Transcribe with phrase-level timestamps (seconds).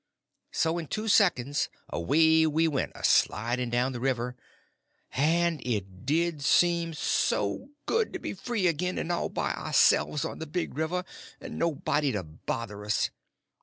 [0.51, 4.35] So in two seconds away we went a sliding down the river,
[5.11, 10.39] and it did seem so good to be free again and all by ourselves on
[10.39, 11.05] the big river,
[11.39, 13.11] and nobody to bother us.